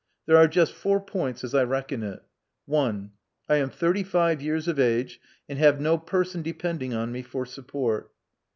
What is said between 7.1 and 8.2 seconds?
me for support.